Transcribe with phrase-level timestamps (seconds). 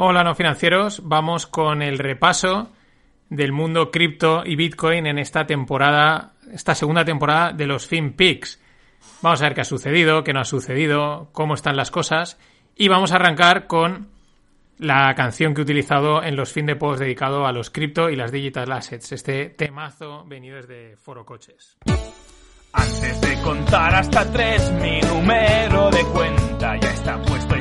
[0.00, 2.70] Hola no financieros, vamos con el repaso
[3.30, 8.62] del mundo cripto y Bitcoin en esta temporada, esta segunda temporada de los FinPix.
[9.22, 12.38] Vamos a ver qué ha sucedido, qué no ha sucedido, cómo están las cosas
[12.76, 14.06] y vamos a arrancar con
[14.78, 18.14] la canción que he utilizado en los fin de post dedicado a los cripto y
[18.14, 21.76] las digital assets, este temazo venido desde Foro Coches.
[22.72, 27.57] Antes de contar hasta tres, mi número de cuenta ya está puesto.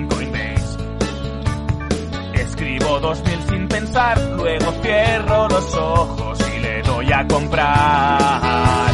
[2.57, 8.91] Escribo 2000 sin pensar, luego cierro los ojos y le doy a comprar.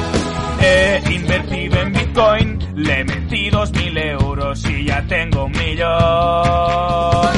[0.59, 7.33] He invertido en Bitcoin, le metí 2000 euros y ya tengo un millón.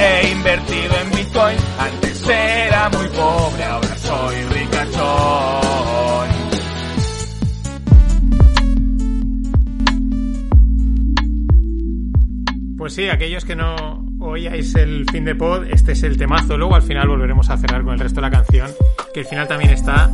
[0.00, 6.28] He invertido en Bitcoin, antes era muy pobre, ahora soy ricachón.
[12.76, 13.91] Pues sí, aquellos que no
[14.32, 16.56] oíais el fin de pod, este es el temazo.
[16.56, 18.70] Luego al final volveremos a cerrar con el resto de la canción,
[19.12, 20.10] que el final también está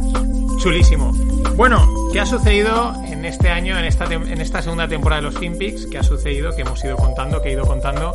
[0.59, 1.13] chulísimo.
[1.57, 5.39] Bueno, ¿qué ha sucedido en este año, en esta, en esta segunda temporada de los
[5.39, 5.87] FinPix?
[5.87, 6.55] ¿Qué ha sucedido?
[6.55, 8.13] Que hemos ido contando, que he ido contando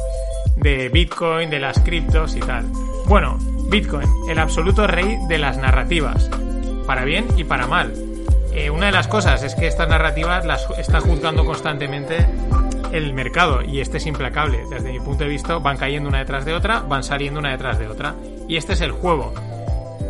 [0.58, 2.66] de Bitcoin, de las criptos y tal.
[3.06, 3.38] Bueno,
[3.70, 6.30] Bitcoin, el absoluto rey de las narrativas,
[6.86, 7.94] para bien y para mal.
[8.54, 12.28] Eh, una de las cosas es que estas narrativas las está juzgando constantemente
[12.94, 14.66] el mercado y este es implacable.
[14.70, 17.80] Desde mi punto de vista van cayendo una detrás de otra, van saliendo una detrás
[17.80, 18.16] de otra.
[18.48, 19.34] Y este es el juego.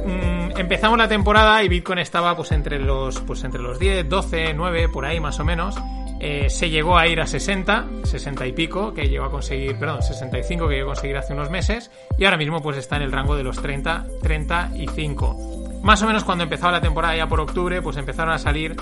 [0.05, 4.53] Mm, empezamos la temporada y Bitcoin estaba pues entre los pues entre los 10, 12,
[4.53, 5.75] 9 por ahí más o menos.
[6.19, 10.03] Eh, se llegó a ir a 60, 60 y pico que llegó a conseguir, perdón,
[10.03, 13.11] 65 que llegó a conseguir hace unos meses y ahora mismo pues está en el
[13.11, 15.81] rango de los 30, 35.
[15.83, 18.75] Más o menos cuando empezaba la temporada ya por octubre pues empezaron a salir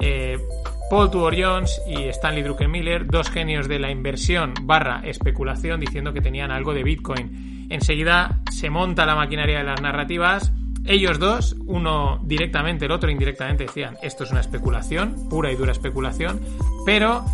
[0.00, 0.38] eh,
[0.90, 6.20] Paul Tudor Jones y Stanley Druckenmiller, dos genios de la inversión barra especulación, diciendo que
[6.20, 7.68] tenían algo de Bitcoin.
[7.70, 10.52] Enseguida se monta la maquinaria de las narrativas.
[10.84, 15.70] Ellos dos, uno directamente, el otro indirectamente, decían esto es una especulación, pura y dura
[15.70, 16.40] especulación,
[16.84, 17.24] pero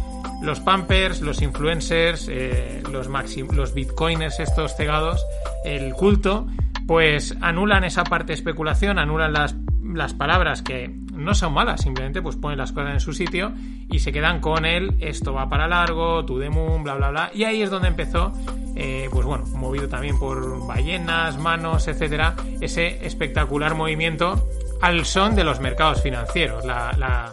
[0.43, 5.25] los pumpers, los influencers, eh, los, los bitcoiners estos cegados,
[5.65, 6.47] el culto,
[6.87, 12.23] pues anulan esa parte de especulación, anulan las, las palabras que no son malas, simplemente
[12.23, 13.53] pues ponen las cosas en su sitio
[13.91, 17.31] y se quedan con el esto va para largo, to the moon, bla bla bla.
[17.35, 18.33] Y ahí es donde empezó,
[18.75, 24.47] eh, pues bueno, movido también por ballenas, manos, etcétera, ese espectacular movimiento
[24.81, 26.65] al son de los mercados financieros.
[26.65, 27.33] La, la,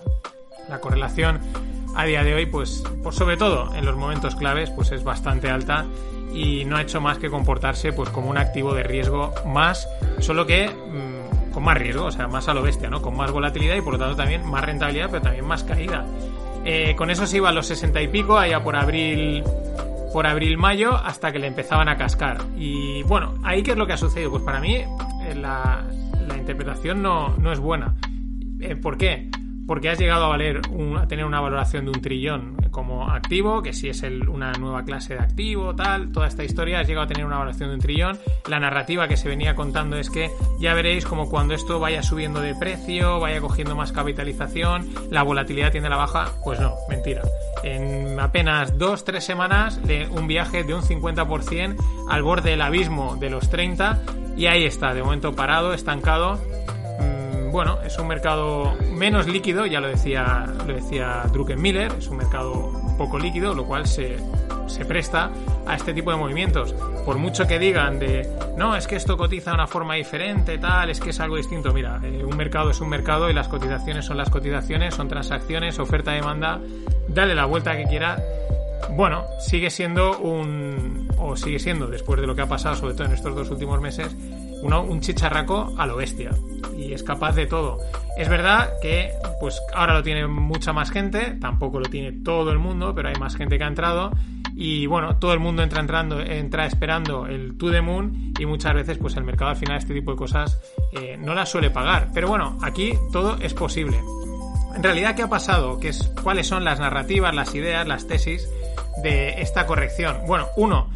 [0.70, 1.40] la correlación
[1.96, 5.50] a día de hoy, pues, pues sobre todo en los momentos claves, pues es bastante
[5.50, 5.86] alta
[6.34, 9.88] y no ha hecho más que comportarse pues como un activo de riesgo más,
[10.20, 11.13] solo que mm,
[11.54, 13.02] con más riesgo, o sea, más a lo bestia, ¿no?
[13.02, 16.06] Con más volatilidad y por lo tanto también más rentabilidad, pero también más caída.
[16.66, 19.44] Eh, con eso se iba a los 60 y pico, allá por abril
[20.14, 22.38] por abril-mayo hasta que le empezaban a cascar.
[22.56, 24.30] Y bueno, ahí qué es lo que ha sucedido.
[24.30, 24.88] Pues para mí eh,
[25.36, 25.84] la,
[26.28, 27.96] la interpretación no, no es buena.
[28.60, 29.30] Eh, ¿Por qué?
[29.66, 33.62] Porque has llegado a valer un- a tener una valoración de un trillón como activo,
[33.62, 37.08] que si es una nueva clase de activo, tal, toda esta historia, has llegado a
[37.08, 38.20] tener una valoración de un trillón.
[38.50, 40.30] La narrativa que se venía contando es que
[40.60, 45.72] ya veréis como cuando esto vaya subiendo de precio, vaya cogiendo más capitalización, la volatilidad
[45.72, 46.34] tiene la baja.
[46.44, 47.22] Pues no, mentira.
[47.64, 51.78] En apenas dos, tres semanas, de un viaje de un 50%
[52.10, 54.02] al borde del abismo de los 30
[54.36, 56.40] y ahí está, de momento parado, estancado.
[57.54, 62.72] Bueno, es un mercado menos líquido, ya lo decía, lo decía Druckenmiller, es un mercado
[62.98, 64.18] poco líquido, lo cual se,
[64.66, 65.30] se presta
[65.68, 66.74] a este tipo de movimientos.
[67.06, 68.28] Por mucho que digan de,
[68.58, 71.72] no, es que esto cotiza de una forma diferente, tal, es que es algo distinto.
[71.74, 75.78] Mira, eh, un mercado es un mercado y las cotizaciones son las cotizaciones, son transacciones,
[75.78, 76.60] oferta-demanda,
[77.08, 78.18] dale la vuelta que quiera.
[78.96, 83.06] Bueno, sigue siendo un, o sigue siendo, después de lo que ha pasado, sobre todo
[83.06, 84.16] en estos dos últimos meses,
[84.64, 86.32] un chicharraco a lo bestia
[86.78, 87.80] y es capaz de todo.
[88.18, 92.60] Es verdad que pues ahora lo tiene mucha más gente, tampoco lo tiene todo el
[92.60, 94.12] mundo, pero hay más gente que ha entrado
[94.56, 98.74] y bueno, todo el mundo entra entrando, entra esperando el to the moon y muchas
[98.74, 100.60] veces pues el mercado al final este tipo de cosas
[100.92, 102.10] eh, no las suele pagar.
[102.14, 104.00] Pero bueno, aquí todo es posible.
[104.76, 105.80] En realidad, ¿qué ha pasado?
[105.80, 108.50] ¿Qué es, ¿Cuáles son las narrativas, las ideas, las tesis
[109.04, 110.22] de esta corrección?
[110.28, 110.90] Bueno, uno,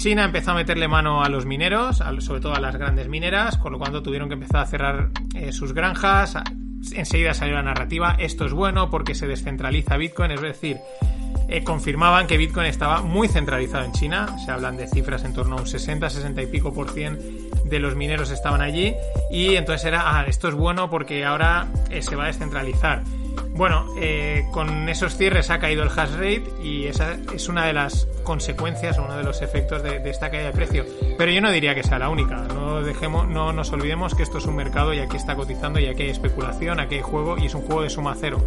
[0.00, 3.72] China empezó a meterle mano a los mineros, sobre todo a las grandes mineras, con
[3.72, 6.38] lo cual tuvieron que empezar a cerrar eh, sus granjas.
[6.94, 10.78] Enseguida salió la narrativa, esto es bueno porque se descentraliza Bitcoin, es decir,
[11.50, 15.58] eh, confirmaban que Bitcoin estaba muy centralizado en China, se hablan de cifras en torno
[15.58, 17.18] a un 60, 60 y pico por cien
[17.66, 18.94] de los mineros estaban allí
[19.30, 23.02] y entonces era, ah, esto es bueno porque ahora eh, se va a descentralizar.
[23.60, 27.74] Bueno, eh, con esos cierres ha caído el hash rate y esa es una de
[27.74, 30.86] las consecuencias o uno de los efectos de, esta caída de precio.
[31.18, 32.36] Pero yo no diría que sea la única.
[32.36, 35.88] No dejemos, no nos olvidemos que esto es un mercado y aquí está cotizando y
[35.88, 38.42] aquí hay especulación, aquí hay juego y es un juego de suma cero.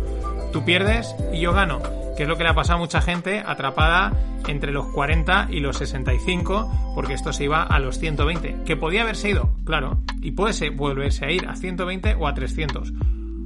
[0.52, 1.82] Tú pierdes y yo gano,
[2.18, 4.14] que es lo que le ha pasado a mucha gente atrapada
[4.48, 9.04] entre los 40 y los 65, porque esto se iba a los 120, que podía
[9.04, 12.94] haberse ido, claro, y puede volverse a ir a 120 o a 300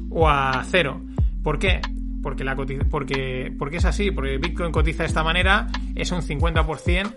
[0.10, 1.02] o a cero
[1.44, 1.82] ¿Por qué?
[2.24, 2.56] Porque, la
[2.90, 7.14] porque, porque es así, porque Bitcoin cotiza de esta manera, es un 50%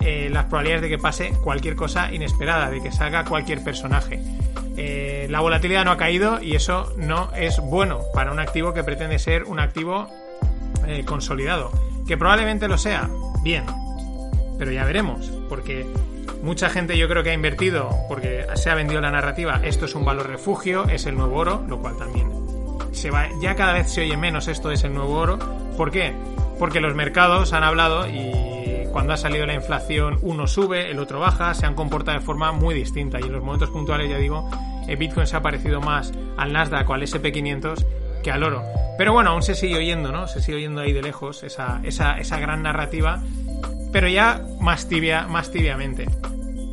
[0.00, 4.20] eh, las probabilidades de que pase cualquier cosa inesperada, de que salga cualquier personaje.
[4.76, 8.84] Eh, la volatilidad no ha caído y eso no es bueno para un activo que
[8.84, 10.08] pretende ser un activo
[10.86, 11.72] eh, consolidado.
[12.06, 13.10] Que probablemente lo sea,
[13.42, 13.64] bien,
[14.56, 15.84] pero ya veremos, porque
[16.42, 19.94] mucha gente yo creo que ha invertido, porque se ha vendido la narrativa, esto es
[19.96, 22.28] un valor refugio, es el nuevo oro, lo cual también
[22.92, 25.38] se va, ya cada vez se oye menos esto es el nuevo oro.
[25.76, 26.12] ¿Por qué?
[26.58, 31.20] Porque los mercados han hablado y cuando ha salido la inflación uno sube, el otro
[31.20, 34.50] baja, se han comportado de forma muy distinta y en los momentos puntuales, ya digo,
[34.88, 37.84] el Bitcoin se ha parecido más al Nasdaq o al SP500
[38.22, 38.64] que al oro.
[38.96, 40.26] Pero bueno, aún se sigue oyendo, ¿no?
[40.26, 43.22] Se sigue oyendo ahí de lejos esa, esa, esa gran narrativa,
[43.92, 46.08] pero ya más tibia, más tibiamente.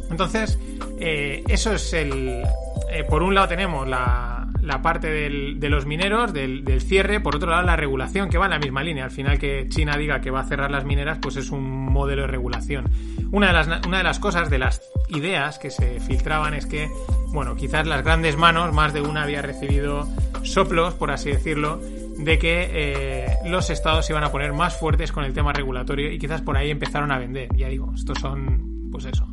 [0.09, 0.57] Entonces,
[0.99, 2.43] eh, eso es el...
[2.91, 4.34] Eh, por un lado tenemos la,
[4.65, 8.51] la parte de los mineros, del, cierre, por otro lado la regulación, que va en
[8.51, 9.05] la misma línea.
[9.05, 12.23] Al final que China diga que va a cerrar las mineras, pues es un modelo
[12.23, 12.89] de regulación.
[13.31, 16.89] Una de las, una de las cosas, de las ideas que se filtraban es que,
[17.31, 20.07] bueno, quizás las grandes manos, más de una había recibido
[20.43, 21.79] soplos, por así decirlo,
[22.17, 26.11] de que eh, los estados se iban a poner más fuertes con el tema regulatorio
[26.11, 27.49] y quizás por ahí empezaron a vender.
[27.55, 29.27] Ya digo, estos son, pues eso,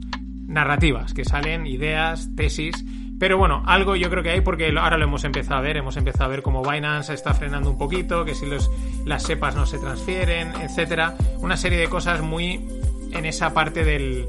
[0.47, 2.85] narrativas que salen, ideas, tesis
[3.23, 5.97] pero bueno, algo yo creo que hay porque ahora lo hemos empezado a ver, hemos
[5.97, 8.69] empezado a ver cómo Binance está frenando un poquito, que si los,
[9.05, 12.69] las sepas no se transfieren, etcétera, una serie de cosas muy
[13.13, 14.27] en esa parte del,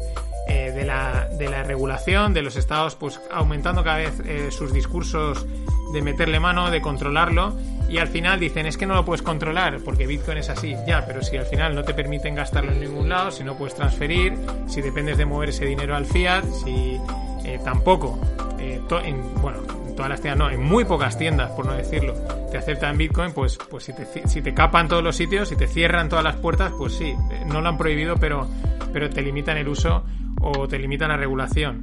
[0.47, 4.71] eh, de, la, de, la, regulación, de los estados pues aumentando cada vez eh, sus
[4.71, 5.43] discursos
[5.91, 7.57] de meterle mano, de controlarlo.
[7.89, 11.03] Y al final dicen es que no lo puedes controlar porque Bitcoin es así, ya,
[11.07, 14.37] pero si al final no te permiten gastarlo en ningún lado, si no puedes transferir,
[14.67, 16.99] si dependes de mover ese dinero al fiat, si
[17.43, 18.19] eh, tampoco
[18.59, 22.13] eh, en, bueno, en todas las tiendas no, en muy pocas tiendas, por no decirlo,
[22.49, 25.67] te aceptan Bitcoin, pues, pues si, te, si te capan todos los sitios, si te
[25.67, 28.47] cierran todas las puertas, pues sí, eh, no lo han prohibido, pero,
[28.93, 30.05] pero te limitan el uso
[30.39, 31.81] o te limitan la regulación.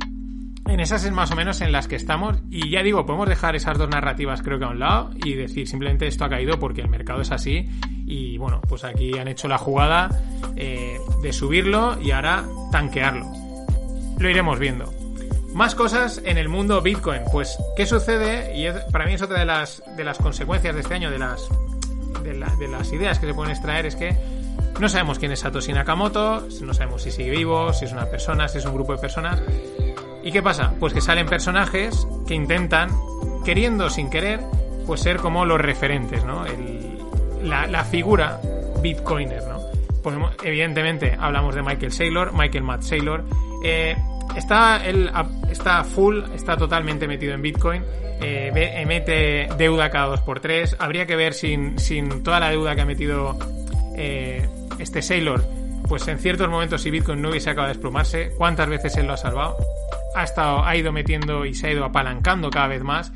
[0.67, 3.57] En esas es más o menos en las que estamos y ya digo, podemos dejar
[3.57, 6.81] esas dos narrativas creo que a un lado y decir simplemente esto ha caído porque
[6.81, 7.69] el mercado es así
[8.07, 10.11] y bueno, pues aquí han hecho la jugada
[10.55, 13.27] de subirlo y ahora tanquearlo.
[14.19, 15.00] Lo iremos viendo.
[15.53, 17.23] Más cosas en el mundo Bitcoin.
[17.33, 18.57] Pues, ¿qué sucede?
[18.57, 21.49] Y para mí es otra de las, de las consecuencias de este año, de las,
[22.23, 24.17] de, las ideas que se pueden extraer, es que
[24.79, 28.49] no sabemos quién es Satoshi Nakamoto, no sabemos si sigue vivo, si es una persona,
[28.49, 29.43] si es un grupo de personas.
[30.23, 30.73] ¿Y qué pasa?
[30.79, 32.91] Pues que salen personajes que intentan,
[33.45, 34.41] queriendo o sin querer,
[34.87, 36.45] pues ser como los referentes, ¿no?
[37.43, 38.41] la, figura
[38.83, 39.61] bitcoiner, ¿no?
[40.43, 43.25] evidentemente hablamos de Michael Saylor, Michael Matt Saylor.
[43.65, 43.97] Eh,
[44.37, 45.11] está, él
[45.51, 47.83] está full, está totalmente metido en Bitcoin.
[48.23, 50.77] Eh, emite deuda cada 2x3.
[50.79, 53.39] Habría que ver sin, sin toda la deuda que ha metido
[53.97, 55.45] eh, este Sailor,
[55.89, 59.15] pues en ciertos momentos si Bitcoin no hubiese acabado de desplomarse, cuántas veces él lo
[59.15, 59.57] ha salvado.
[60.15, 63.13] Ha, ha ido metiendo y se ha ido apalancando cada vez más.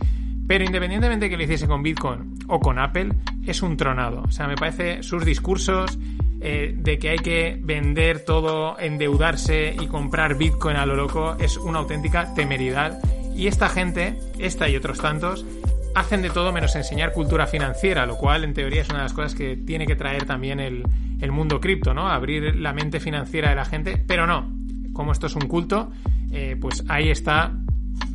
[0.46, 3.12] Pero independientemente de que lo hiciese con Bitcoin o con Apple,
[3.46, 4.22] es un tronado.
[4.22, 5.98] O sea, me parece sus discursos,
[6.46, 11.56] eh, de que hay que vender todo, endeudarse y comprar Bitcoin a lo loco es
[11.56, 12.98] una auténtica temeridad.
[13.34, 15.46] Y esta gente, esta y otros tantos,
[15.94, 19.14] hacen de todo menos enseñar cultura financiera, lo cual en teoría es una de las
[19.14, 20.84] cosas que tiene que traer también el,
[21.32, 22.10] mundo cripto, ¿no?
[22.10, 24.52] Abrir la mente financiera de la gente, pero no.
[24.92, 25.90] Como esto es un culto,
[26.30, 27.54] eh, pues ahí está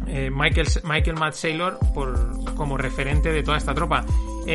[0.10, 4.06] eh, Michael, Michael Matt Saylor por, como referente de toda esta tropa.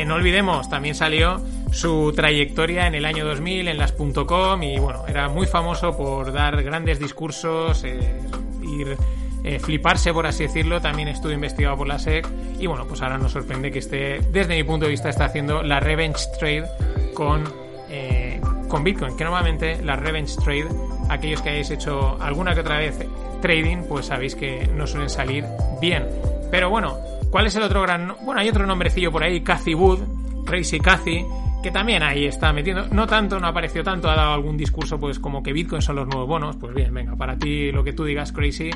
[0.05, 1.41] no olvidemos, también salió
[1.75, 6.31] su trayectoria en el año 2000 en las .com y bueno, era muy famoso por
[6.31, 8.21] dar grandes discursos, eh,
[8.63, 8.97] ir
[9.43, 12.25] eh, fliparse por así decirlo, también estuvo investigado por la SEC
[12.59, 15.63] y bueno, pues ahora nos sorprende que esté, desde mi punto de vista, está haciendo
[15.63, 16.65] la revenge trade
[17.13, 17.43] con,
[17.89, 20.69] eh, con Bitcoin, que normalmente la revenge trade,
[21.09, 22.99] aquellos que hayáis hecho alguna que otra vez
[23.45, 25.45] trading, pues sabéis que no suelen salir
[25.79, 26.07] bien.
[26.49, 26.97] Pero bueno,
[27.29, 28.15] ¿cuál es el otro gran...
[28.25, 29.99] Bueno, hay otro nombrecillo por ahí, Cathy Wood,
[30.47, 31.23] Crazy Cathy,
[31.61, 35.19] que también ahí está metiendo, no tanto, no apareció tanto, ha dado algún discurso pues
[35.19, 38.03] como que Bitcoin son los nuevos bonos, pues bien, venga, para ti lo que tú
[38.03, 38.71] digas crazy,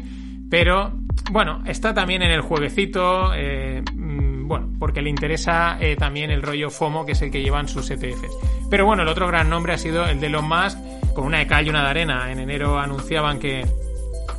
[0.52, 0.92] pero
[1.32, 6.44] bueno, está también en el jueguecito, eh, mm, bueno, porque le interesa eh, también el
[6.44, 8.38] rollo FOMO, que es el que llevan sus ETFs.
[8.70, 10.78] Pero bueno, el otro gran nombre ha sido el de Elon Musk,
[11.14, 12.32] con una de cal y una de arena.
[12.32, 13.66] En enero anunciaban que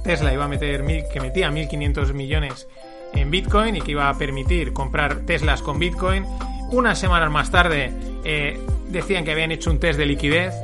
[0.03, 2.69] Tesla iba a meter, mil, que metía 1.500 millones
[3.13, 6.25] en Bitcoin y que iba a permitir comprar Teslas con Bitcoin.
[6.71, 7.93] Unas semanas más tarde
[8.25, 10.55] eh, decían que habían hecho un test de liquidez,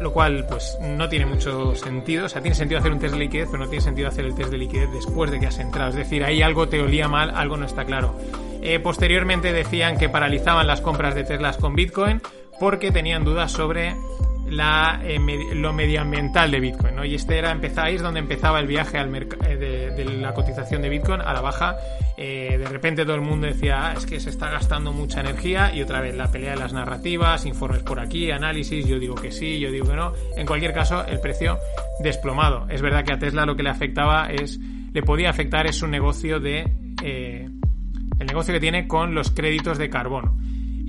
[0.00, 2.26] lo cual pues no tiene mucho sentido.
[2.26, 4.34] O sea, tiene sentido hacer un test de liquidez, pero no tiene sentido hacer el
[4.34, 5.90] test de liquidez después de que has entrado.
[5.90, 8.16] Es decir, ahí algo te olía mal, algo no está claro.
[8.62, 12.20] Eh, posteriormente decían que paralizaban las compras de Teslas con Bitcoin
[12.58, 13.96] porque tenían dudas sobre
[14.50, 15.18] la, eh,
[15.54, 17.04] lo medioambiental de Bitcoin, ¿no?
[17.04, 17.56] Y este era
[17.88, 21.40] es donde empezaba el viaje al eh, de, de, la cotización de Bitcoin a la
[21.40, 21.76] baja.
[22.16, 25.74] Eh, de repente todo el mundo decía, ah, es que se está gastando mucha energía
[25.74, 29.30] y otra vez la pelea de las narrativas, informes por aquí, análisis, yo digo que
[29.30, 30.12] sí, yo digo que no.
[30.36, 31.58] En cualquier caso, el precio
[32.00, 32.66] desplomado.
[32.68, 34.58] Es verdad que a Tesla lo que le afectaba es,
[34.92, 36.70] le podía afectar es su negocio de,
[37.02, 40.36] el negocio que tiene con los créditos de carbono.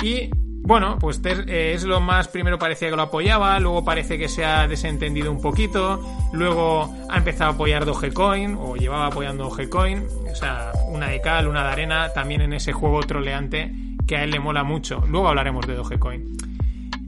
[0.03, 0.29] Y
[0.63, 4.45] bueno, pues eh, es lo más, primero parecía que lo apoyaba, luego parece que se
[4.45, 6.01] ha desentendido un poquito,
[6.33, 11.47] luego ha empezado a apoyar Dogecoin, o llevaba apoyando Dogecoin, o sea, una de cal,
[11.47, 13.73] una de arena, también en ese juego troleante
[14.07, 15.03] que a él le mola mucho.
[15.07, 16.37] Luego hablaremos de Dogecoin.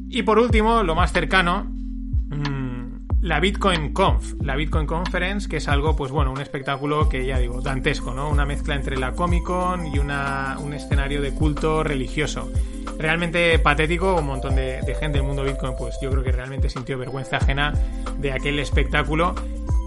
[0.09, 1.72] Y por último, lo más cercano,
[3.23, 7.39] la Bitcoin Conf, la Bitcoin Conference, que es algo, pues bueno, un espectáculo que ya
[7.39, 8.29] digo, dantesco, ¿no?
[8.29, 12.51] Una mezcla entre la Comic Con y una, un escenario de culto religioso.
[12.99, 16.97] Realmente patético, un montón de, gente del mundo Bitcoin, pues yo creo que realmente sintió
[16.97, 17.73] vergüenza ajena
[18.17, 19.35] de aquel espectáculo.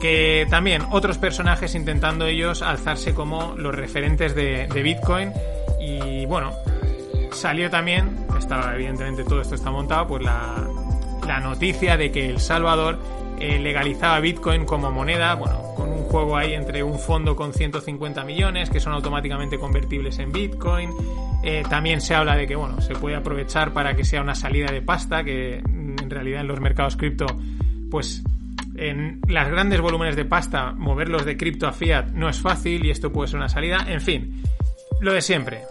[0.00, 5.32] Que también otros personajes intentando ellos alzarse como los referentes de, de Bitcoin.
[5.78, 6.52] Y bueno,
[7.32, 10.66] salió también, estaba evidentemente todo esto está montado, pues la,
[11.26, 12.98] la noticia de que El Salvador
[13.40, 18.24] eh, legalizaba Bitcoin como moneda, bueno, con un juego ahí entre un fondo con 150
[18.24, 20.90] millones que son automáticamente convertibles en Bitcoin.
[21.42, 24.66] Eh, también se habla de que, bueno, se puede aprovechar para que sea una salida
[24.72, 27.26] de pasta, que en realidad en los mercados cripto,
[27.90, 28.22] pues
[28.76, 32.90] en las grandes volúmenes de pasta, moverlos de cripto a fiat no es fácil y
[32.90, 33.84] esto puede ser una salida.
[33.88, 34.42] En fin,
[35.00, 35.62] lo de siempre.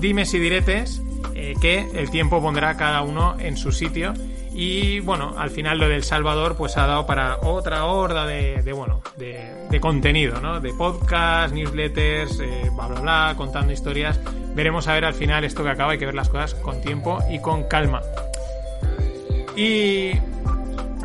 [0.00, 1.02] Dime si diretes
[1.34, 4.14] eh, que el tiempo pondrá cada uno en su sitio
[4.52, 9.00] y bueno, al final lo del Salvador pues ha dado para otra horda de, bueno,
[9.16, 10.60] de, contenido, ¿no?
[10.60, 14.20] De podcast, newsletters, eh, bla, bla, bla, contando historias.
[14.54, 17.20] Veremos a ver al final esto que acaba, hay que ver las cosas con tiempo
[17.30, 18.02] y con calma.
[19.56, 20.12] Y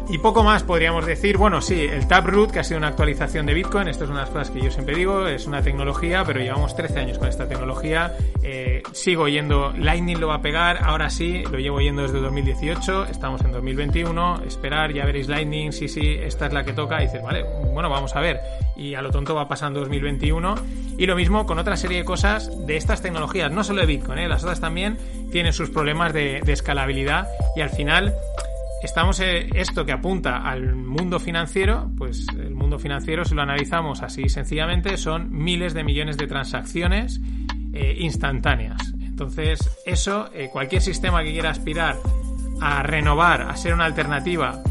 [0.08, 3.54] y poco más podríamos decir, bueno, sí, el Taproot, que ha sido una actualización de
[3.54, 6.40] Bitcoin, esto es una de las cosas que yo siempre digo, es una tecnología, pero
[6.40, 11.10] llevamos 13 años con esta tecnología, eh, sigo yendo, Lightning lo va a pegar, ahora
[11.10, 16.18] sí, lo llevo yendo desde 2018, estamos en 2021, esperar, ya veréis Lightning, sí, sí,
[16.22, 17.44] esta es la que toca, y dices, vale,
[17.74, 18.40] bueno, vamos a ver,
[18.76, 20.56] y a lo tonto va pasando 2021,
[20.98, 24.20] y lo mismo con otra serie de cosas de estas tecnologías, no solo de Bitcoin,
[24.20, 24.28] ¿eh?
[24.28, 24.98] las otras también
[25.32, 28.14] tienen sus problemas de, de escalabilidad, y al final
[28.86, 34.02] estamos en esto que apunta al mundo financiero, pues el mundo financiero, si lo analizamos
[34.02, 37.20] así sencillamente, son miles de millones de transacciones
[37.74, 38.94] eh, instantáneas.
[39.02, 41.98] Entonces, eso, eh, cualquier sistema que quiera aspirar
[42.62, 44.62] a renovar, a ser una alternativa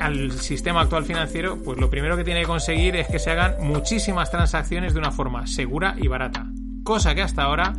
[0.00, 3.54] al sistema actual financiero, pues lo primero que tiene que conseguir es que se hagan
[3.60, 6.46] muchísimas transacciones de una forma segura y barata.
[6.82, 7.74] Cosa que hasta ahora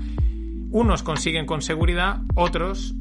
[0.72, 2.96] unos consiguen con seguridad, otros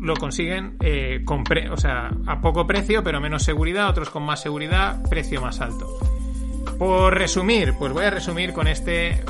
[0.00, 1.24] lo consiguen eh,
[1.70, 5.98] o sea, a poco precio, pero menos seguridad, otros con más seguridad, precio más alto.
[6.78, 9.22] Por resumir, pues voy a resumir con este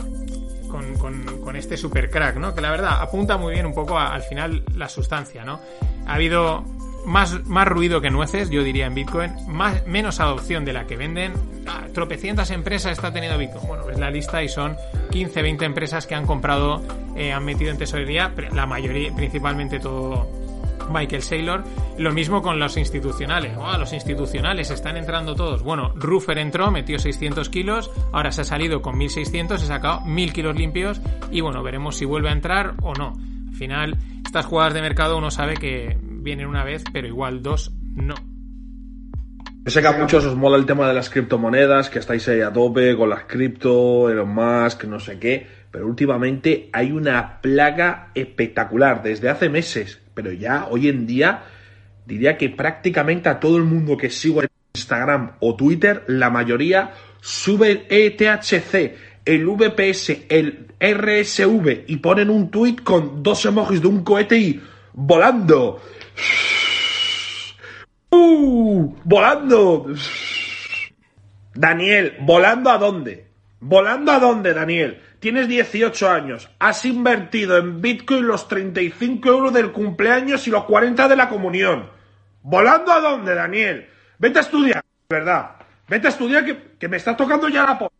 [0.69, 0.95] con,
[1.41, 2.55] con, este super crack, ¿no?
[2.55, 5.61] Que la verdad apunta muy bien un poco al final la sustancia, ¿no?
[6.07, 6.63] Ha habido
[7.07, 10.97] más, más ruido que nueces, yo diría, en Bitcoin, más, menos adopción de la que
[10.97, 11.33] venden.
[11.67, 13.67] Ah, tropecientas empresas está teniendo Bitcoin.
[13.67, 14.77] Bueno, ves la lista y son
[15.11, 16.83] 15, 20 empresas que han comprado,
[17.17, 20.38] eh, han metido en tesorería, la mayoría, principalmente todo
[20.91, 21.65] Michael Saylor.
[21.99, 23.57] Lo mismo con los institucionales.
[23.57, 25.63] los institucionales están entrando todos.
[25.63, 30.01] Bueno, Ruffer entró, metió 600 kilos, ahora se ha salido con 1600, se ha sacado
[30.03, 33.15] 1000 kilos limpios y bueno, veremos si vuelve a entrar o no.
[33.49, 37.73] Al final, estas jugadas de mercado uno sabe que vienen una vez, pero igual dos
[37.95, 38.15] no.
[39.65, 42.41] Yo sé que a muchos os mola el tema de las criptomonedas, que estáis ahí
[42.41, 48.11] a tope con las cripto, Elon Musk, no sé qué, pero últimamente hay una plaga
[48.15, 51.45] espectacular desde hace meses pero ya hoy en día
[52.05, 56.91] diría que prácticamente a todo el mundo que sigo en Instagram o Twitter, la mayoría
[57.21, 63.87] sube el ETHC, el VPS, el RSV y ponen un tweet con dos emojis de
[63.87, 64.61] un cohete y
[64.93, 65.81] volando.
[68.11, 68.97] ¡Uh!
[69.05, 69.87] ¡Volando!
[71.55, 73.29] Daniel, ¿volando a dónde?
[73.61, 75.01] ¿Volando a dónde, Daniel?
[75.21, 81.09] Tienes 18 años, has invertido en Bitcoin los 35 euros del cumpleaños y los 40
[81.09, 81.91] de la comunión.
[82.43, 83.89] ¿Volando a dónde, Daniel?
[84.19, 85.57] Vete a estudiar, ¿verdad?
[85.89, 87.91] Vete a estudiar que, que me estás tocando ya la po...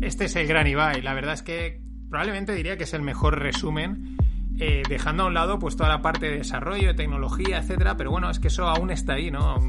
[0.00, 1.02] Este es el gran Ibai.
[1.02, 4.16] La verdad es que probablemente diría que es el mejor resumen
[4.60, 8.10] eh, dejando a un lado pues toda la parte de desarrollo, de tecnología, etcétera, pero
[8.10, 9.60] bueno, es que eso aún está ahí, ¿no?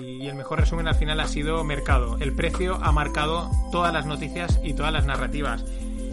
[0.00, 2.18] Y mejor resumen al final ha sido mercado.
[2.20, 5.64] El precio ha marcado todas las noticias y todas las narrativas.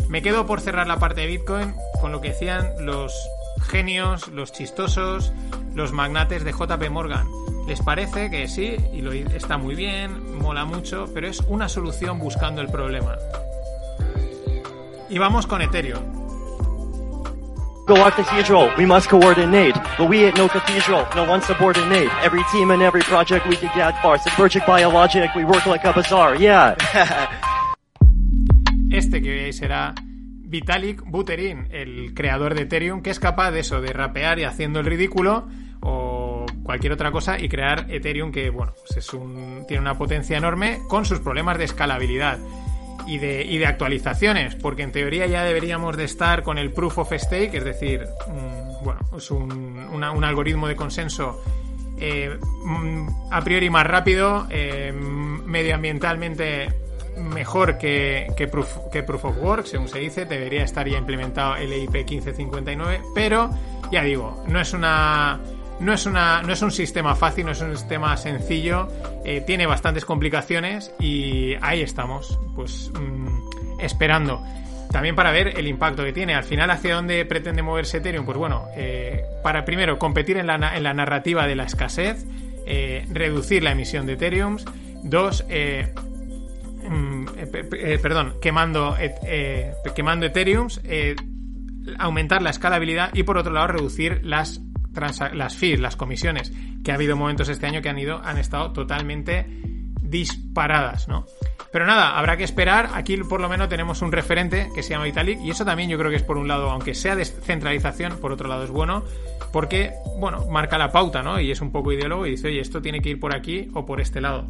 [0.09, 3.13] Me quedo por cerrar la parte de Bitcoin con lo que decían los
[3.61, 5.31] genios, los chistosos,
[5.75, 7.27] los magnates de JP Morgan.
[7.67, 12.17] Les parece que sí, y lo está muy bien, mola mucho, pero es una solución
[12.17, 13.17] buscando el problema.
[15.11, 16.22] Y vamos con Ethereum.
[17.85, 19.75] Go our cathedral, we must coordinate.
[19.97, 22.09] But we ain't no cathedral, no one subordinate.
[22.23, 24.17] Every team and every project we can get far.
[24.19, 26.75] Subvergic biologic, we work like a bazaar, yeah.
[28.89, 33.91] este que será Vitalik Buterin, el creador de Ethereum, que es capaz de eso, de
[33.91, 35.49] rapear y haciendo el ridículo
[35.81, 40.37] o cualquier otra cosa y crear Ethereum que, bueno, pues es un, tiene una potencia
[40.37, 42.39] enorme con sus problemas de escalabilidad
[43.05, 46.99] y de, y de actualizaciones, porque en teoría ya deberíamos de estar con el proof
[46.99, 48.05] of stake, es decir,
[48.83, 51.41] bueno, es un, un algoritmo de consenso
[51.99, 56.69] eh, mm, a priori más rápido, eh, medioambientalmente
[57.17, 61.55] mejor que, que, proof, que Proof of Work, según se dice, debería estar ya implementado
[61.55, 63.51] el EIP 1559, pero
[63.91, 65.39] ya digo, no es una
[65.83, 68.87] no es, una, no es un sistema fácil, no es un sistema sencillo,
[69.25, 74.43] eh, tiene bastantes complicaciones y ahí estamos, pues mm, esperando.
[74.91, 76.35] También para ver el impacto que tiene.
[76.35, 78.25] Al final, ¿hacia dónde pretende moverse Ethereum?
[78.25, 82.25] Pues bueno, eh, para primero competir en la, en la, narrativa de la escasez,
[82.67, 84.57] eh, reducir la emisión de Ethereum.
[85.03, 85.43] Dos,
[86.87, 87.25] mm,
[88.01, 88.95] perdón, quemando,
[89.95, 90.67] quemando Ethereum,
[91.97, 94.61] aumentar la escalabilidad y por otro lado reducir las
[94.93, 96.51] las fees, las comisiones,
[96.83, 99.45] que ha habido momentos este año que han ido, han estado totalmente
[100.01, 101.25] disparadas, ¿no?
[101.71, 102.91] Pero nada, habrá que esperar.
[102.93, 105.97] Aquí por lo menos tenemos un referente que se llama Vitalik y eso también yo
[105.97, 109.03] creo que es por un lado, aunque sea descentralización, por otro lado es bueno,
[109.51, 111.39] porque, bueno, marca la pauta, ¿no?
[111.39, 113.87] Y es un poco ideólogo y dice, oye, esto tiene que ir por aquí o
[113.87, 114.47] por este lado.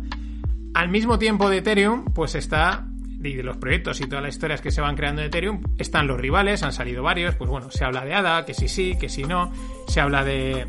[0.73, 2.87] Al mismo tiempo de Ethereum, pues está
[3.23, 6.07] y de los proyectos y todas las historias que se van creando en Ethereum, están
[6.07, 9.09] los rivales, han salido varios, pues bueno, se habla de ADA, que sí sí, que
[9.09, 9.51] sí no,
[9.87, 10.67] se habla de,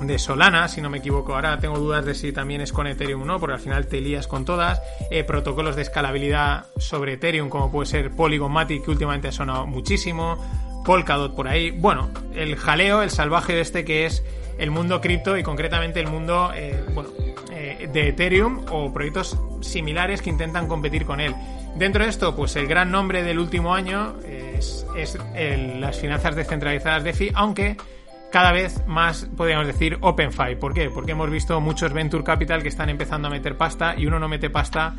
[0.00, 1.34] de Solana, si no me equivoco.
[1.34, 4.00] Ahora tengo dudas de si también es con Ethereum o no, porque al final te
[4.00, 4.80] lías con todas.
[5.10, 9.66] Eh, protocolos de escalabilidad sobre Ethereum, como puede ser Polygon Matic, que últimamente ha sonado
[9.66, 10.38] muchísimo.
[10.84, 11.70] Polkadot por ahí.
[11.70, 14.22] Bueno, el jaleo, el salvaje de este que es
[14.58, 17.08] el mundo cripto y concretamente el mundo, eh, bueno,
[17.92, 21.34] de Ethereum o proyectos similares que intentan competir con él.
[21.76, 24.86] Dentro de esto, pues el gran nombre del último año es,
[25.80, 27.76] las finanzas descentralizadas DeFi, aunque
[28.30, 30.56] cada vez más podríamos decir OpenFi.
[30.60, 30.90] ¿Por qué?
[30.90, 34.28] Porque hemos visto muchos venture capital que están empezando a meter pasta y uno no
[34.28, 34.94] mete pasta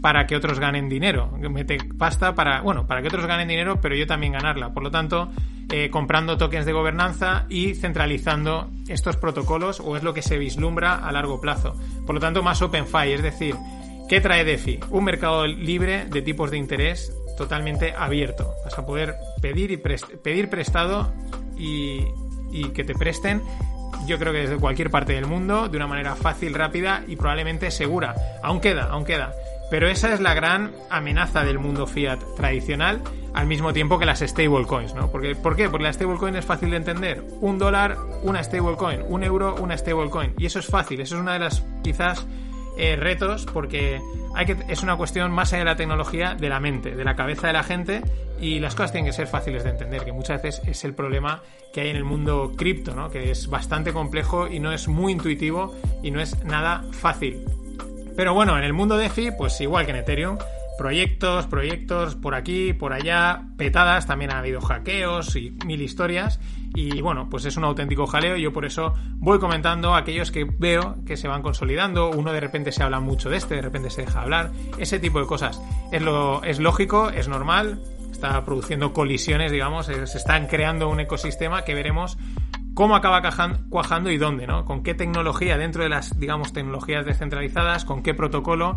[0.00, 1.30] para que otros ganen dinero.
[1.38, 4.72] Mete pasta para, bueno, para que otros ganen dinero, pero yo también ganarla.
[4.72, 5.30] Por lo tanto,
[5.70, 10.94] eh, comprando tokens de gobernanza y centralizando estos protocolos, o es lo que se vislumbra
[10.94, 11.76] a largo plazo.
[12.06, 13.56] Por lo tanto, más OpenFi, es decir,
[14.10, 14.80] ¿Qué trae DeFi?
[14.90, 18.54] Un mercado libre de tipos de interés totalmente abierto.
[18.64, 21.12] Vas a poder pedir, y pedir prestado
[21.56, 22.04] y,
[22.74, 23.40] que te presten
[24.06, 27.70] yo creo que desde cualquier parte del mundo, de una manera fácil, rápida y probablemente
[27.70, 28.16] segura.
[28.42, 29.32] Aún queda, aún queda.
[29.70, 33.02] Pero esa es la gran amenaza del mundo fiat tradicional,
[33.34, 35.10] al mismo tiempo que las stablecoins, ¿no?
[35.10, 35.68] Porque, ¿Por qué?
[35.68, 37.22] Porque la stablecoin es fácil de entender.
[37.40, 39.02] Un dólar, una stablecoin.
[39.08, 40.34] Un euro, una stablecoin.
[40.38, 41.00] Y eso es fácil.
[41.00, 42.26] Eso es una de las, quizás,
[42.76, 44.00] eh, retos porque
[44.34, 47.14] hay que, es una cuestión más allá de la tecnología, de la mente, de la
[47.14, 48.00] cabeza de la gente
[48.40, 51.42] y las cosas tienen que ser fáciles de entender, que muchas veces es el problema
[51.74, 53.10] que hay en el mundo cripto, ¿no?
[53.10, 57.44] que es bastante complejo y no es muy intuitivo y no es nada fácil.
[58.20, 60.36] Pero bueno, en el mundo DeFi, pues igual que en Ethereum,
[60.76, 66.38] proyectos, proyectos por aquí, por allá, petadas, también ha habido hackeos y mil historias.
[66.74, 70.96] Y bueno, pues es un auténtico jaleo yo por eso voy comentando aquellos que veo
[71.06, 72.10] que se van consolidando.
[72.10, 74.50] Uno de repente se habla mucho de este, de repente se deja hablar.
[74.76, 75.58] Ese tipo de cosas.
[75.90, 77.80] Es, lo, es lógico, es normal,
[78.12, 82.18] está produciendo colisiones, digamos, se están creando un ecosistema que veremos
[82.74, 83.22] cómo acaba
[83.68, 84.64] cuajando y dónde, ¿no?
[84.64, 88.76] Con qué tecnología dentro de las, digamos, tecnologías descentralizadas, con qué protocolo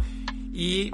[0.53, 0.91] y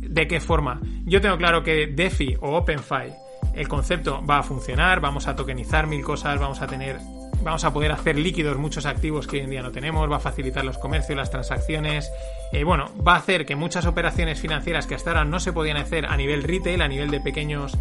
[0.00, 0.80] de qué forma.
[1.04, 3.12] Yo tengo claro que DeFi o OpenFi,
[3.54, 6.98] el concepto va a funcionar, vamos a tokenizar mil cosas, vamos a tener
[7.42, 10.20] vamos a poder hacer líquidos muchos activos que hoy en día no tenemos, va a
[10.20, 12.10] facilitar los comercios, las transacciones,
[12.52, 15.76] eh, bueno, va a hacer que muchas operaciones financieras que hasta ahora no se podían
[15.76, 17.76] hacer a nivel retail, a nivel de pequeños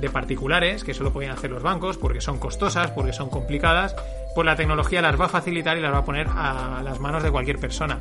[0.00, 3.94] de particulares, que solo podían hacer los bancos porque son costosas, porque son complicadas,
[4.34, 7.22] pues la tecnología las va a facilitar y las va a poner a las manos
[7.22, 8.00] de cualquier persona.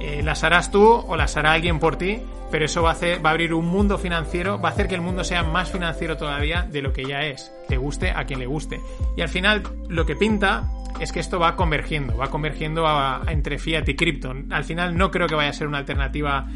[0.00, 2.20] Eh, las harás tú o las hará alguien por ti,
[2.50, 4.94] pero eso va a, hacer, va a abrir un mundo financiero, va a hacer que
[4.94, 8.38] el mundo sea más financiero todavía de lo que ya es, le guste a quien
[8.38, 8.80] le guste.
[9.16, 10.70] Y al final lo que pinta
[11.00, 14.34] es que esto va convergiendo, va convergiendo a entre fiat y cripto.
[14.50, 16.46] Al final no creo que vaya a ser una alternativa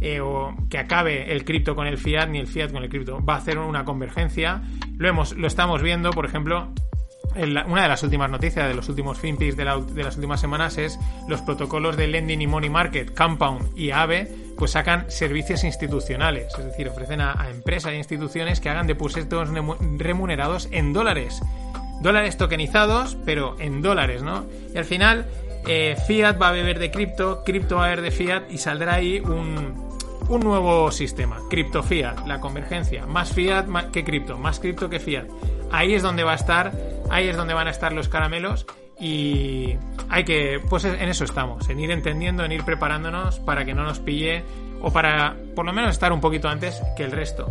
[0.00, 3.24] eh, o que acabe el cripto con el fiat ni el fiat con el cripto.
[3.24, 4.62] Va a hacer una convergencia.
[4.98, 6.68] Lo hemos, lo estamos viendo, por ejemplo,
[7.66, 10.78] una de las últimas noticias de los últimos FinPix de, la- de las últimas semanas
[10.78, 16.46] es los protocolos de Lending y Money Market, Compound y AVE, pues sacan servicios institucionales,
[16.58, 21.42] es decir, ofrecen a, empresas e instituciones que hagan depósitos remu- remunerados en dólares.
[22.00, 24.46] Dólares tokenizados, pero en dólares, ¿no?
[24.74, 25.26] Y al final,
[25.66, 28.94] eh, Fiat va a beber de cripto, cripto va a beber de Fiat y saldrá
[28.94, 29.88] ahí un,
[30.28, 34.98] un nuevo sistema, cripto fiat, la convergencia, más fiat ma- que cripto, más cripto que
[35.00, 35.26] fiat.
[35.72, 36.72] Ahí es donde va a estar,
[37.10, 38.66] ahí es donde van a estar los caramelos
[38.98, 39.76] y
[40.08, 43.82] hay que, pues en eso estamos, en ir entendiendo, en ir preparándonos para que no
[43.84, 44.42] nos pille
[44.80, 47.48] o para por lo menos estar un poquito antes que el resto.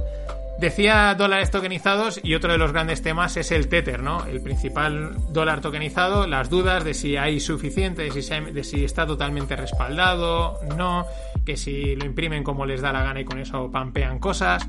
[0.60, 4.26] Decía dólares tokenizados y otro de los grandes temas es el Tether, ¿no?
[4.26, 9.58] El principal dólar tokenizado, las dudas de si hay suficiente, de si, si está totalmente
[9.58, 11.06] respaldado, no,
[11.46, 14.66] que si lo imprimen como les da la gana y con eso pampean cosas.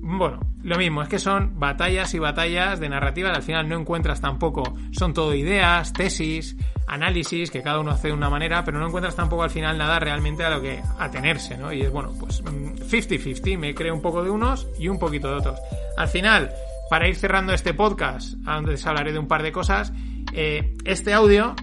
[0.00, 4.20] Bueno, lo mismo, es que son batallas y batallas de narrativa al final no encuentras
[4.20, 4.62] tampoco.
[4.92, 6.56] Son todo ideas, tesis,
[6.86, 9.98] análisis, que cada uno hace de una manera, pero no encuentras tampoco al final nada
[9.98, 11.72] realmente a lo que atenerse, ¿no?
[11.72, 15.28] Y es bueno, pues mm, 50-50, me creo un poco de unos y un poquito
[15.28, 15.58] de otros.
[15.96, 16.50] Al final,
[16.90, 19.92] para ir cerrando este podcast, a donde hablaré de un par de cosas,
[20.32, 21.54] eh, este audio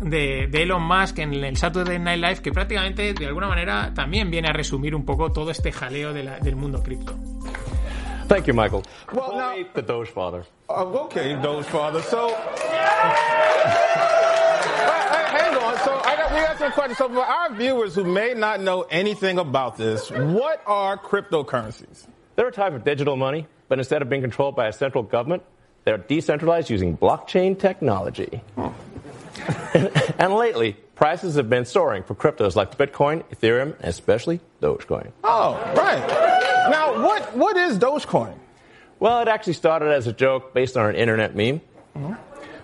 [0.00, 4.30] de, de Elon Musk en el Saturday Night Live, que prácticamente de alguna manera también
[4.30, 7.14] viene a resumir un poco todo este jaleo de la- del mundo cripto.
[8.28, 8.82] Thank you, Michael.
[9.12, 10.44] Well, now- the Doge father.
[10.68, 12.02] Uh, okay, Doge Father.
[12.02, 12.34] So, Hey,
[15.12, 15.76] hey, hang on.
[15.84, 16.98] So, I got, we got some questions.
[16.98, 22.06] So, for our viewers who may not know anything about this, what are cryptocurrencies?
[22.34, 25.42] They're a type of digital money, but instead of being controlled by a central government,
[25.84, 28.42] they're decentralized using blockchain technology.
[30.18, 35.12] and lately, prices have been soaring for cryptos like Bitcoin, Ethereum, and especially Dogecoin.
[35.24, 36.70] Oh, right.
[36.70, 38.36] Now, what what is Dogecoin?
[38.98, 41.60] Well, it actually started as a joke based on an internet meme,
[41.94, 42.14] mm-hmm.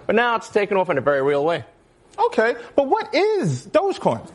[0.06, 1.64] but now it's taken off in a very real way.
[2.18, 4.28] Okay, but what is Dogecoin?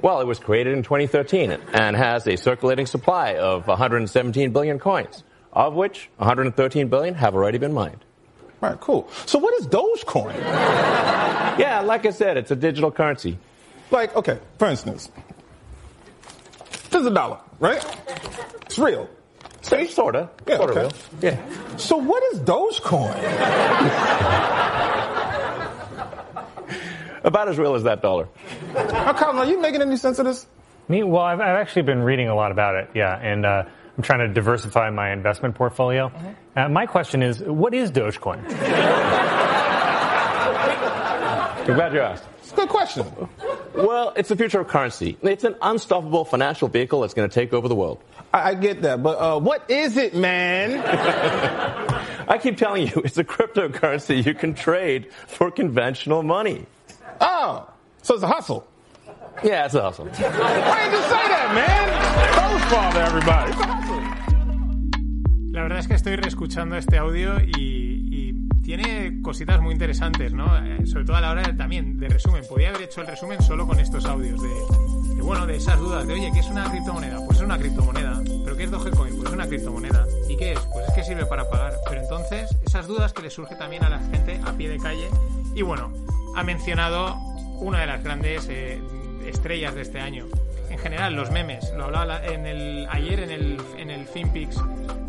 [0.00, 5.22] Well, it was created in 2013 and has a circulating supply of 117 billion coins,
[5.52, 8.04] of which 113 billion have already been mined.
[8.62, 9.10] Right, cool.
[9.26, 10.36] So, what is Dogecoin?
[11.58, 13.36] Yeah, like I said, it's a digital currency.
[13.90, 15.10] Like, okay, for instance,
[16.88, 17.84] this is a dollar, right?
[18.66, 19.10] It's real.
[19.62, 20.30] So, sorta.
[20.46, 20.80] Yeah, sorta okay.
[20.80, 20.92] real.
[21.32, 21.76] Yeah.
[21.76, 23.14] So, what is Dogecoin?
[27.24, 28.28] About as real as that dollar.
[28.74, 30.46] Now, Colin, are you making any sense of this?
[30.86, 31.02] Me?
[31.02, 33.64] Well, I've, I've actually been reading a lot about it, yeah, and uh,
[34.02, 36.10] I'm trying to diversify my investment portfolio.
[36.56, 38.42] Uh, my question is, what is Dogecoin?
[41.60, 42.24] I'm glad you asked.
[42.40, 43.06] It's a good question.
[43.76, 45.16] Well, it's the future of currency.
[45.22, 48.02] It's an unstoppable financial vehicle that's going to take over the world.
[48.34, 50.80] I, I get that, but uh, what is it, man?
[52.28, 56.66] I keep telling you, it's a cryptocurrency you can trade for conventional money.
[57.20, 57.70] Oh,
[58.02, 58.66] so it's a hustle.
[59.44, 60.06] Yeah, it's a hustle.
[60.06, 62.58] Why didn't you say that, man?
[62.58, 63.81] Doge father, everybody.
[65.62, 70.58] La verdad es que estoy reescuchando este audio y, y tiene cositas muy interesantes, ¿no?
[70.58, 72.42] Eh, sobre todo a la hora de- también de resumen.
[72.48, 74.48] Podría haber hecho el resumen solo con estos audios de,
[75.14, 77.20] de, bueno, de esas dudas de, oye, ¿qué es una criptomoneda?
[77.24, 78.20] Pues es una criptomoneda.
[78.44, 79.14] ¿Pero qué es Dogecoin?
[79.14, 80.04] Pues es una criptomoneda.
[80.28, 80.58] ¿Y qué es?
[80.72, 81.74] Pues es que sirve para pagar.
[81.88, 85.08] Pero entonces, esas dudas que le surge también a la gente a pie de calle.
[85.54, 85.92] Y bueno,
[86.34, 87.14] ha mencionado
[87.60, 88.80] una de las grandes eh,
[89.26, 90.26] estrellas de este año.
[90.82, 91.72] En general, los memes.
[91.76, 94.60] Lo hablaba la- en el, ayer en el, en el FinPix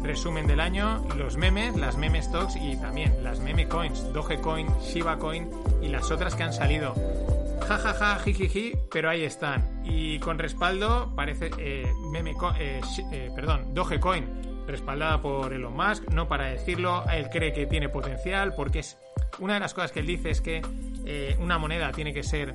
[0.04, 1.04] resumen del año.
[1.18, 4.14] Los memes, las meme stocks y también las meme coins.
[4.14, 5.50] Dogecoin, Shiba Coin
[5.82, 6.94] y las otras que han salido.
[7.68, 9.82] Ja, ja, ja, jijiji, pero ahí están.
[9.84, 15.74] Y con respaldo parece eh, meme co- eh, shi- eh, perdón, Dogecoin, respaldada por Elon
[15.76, 19.00] Musk, no para decirlo, él cree que tiene potencial porque es
[19.40, 20.62] una de las cosas que él dice es que
[21.06, 22.54] eh, una moneda tiene que ser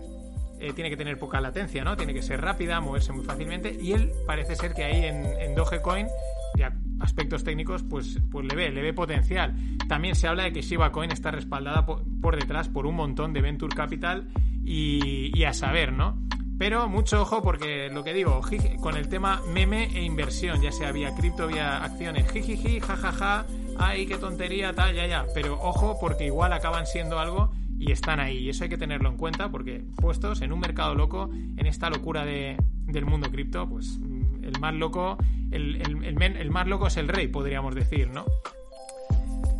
[0.60, 1.96] eh, tiene que tener poca latencia, ¿no?
[1.96, 3.76] Tiene que ser rápida, moverse muy fácilmente.
[3.80, 6.06] Y él parece ser que ahí en, Dogecoin,
[6.54, 6.68] de
[7.00, 9.54] aspectos técnicos, pues, pues le ve, le ve potencial.
[9.88, 13.40] También se habla de que Shiba Coin está respaldada por, detrás por un montón de
[13.40, 14.28] Venture Capital
[14.64, 16.18] y, a saber, ¿no?
[16.58, 18.40] Pero mucho ojo porque lo que digo,
[18.80, 23.46] con el tema meme e inversión, ya sea vía cripto, vía acciones, jijiji, jajaja,
[23.78, 25.24] ay, qué tontería, tal, ya, ya.
[25.34, 28.38] Pero ojo porque igual acaban siendo algo y están ahí.
[28.38, 31.90] Y eso hay que tenerlo en cuenta porque puestos en un mercado loco, en esta
[31.90, 35.16] locura de, del mundo cripto, pues mm, el más loco,
[35.50, 38.24] el, el, más loco es el rey, podríamos decir, ¿no?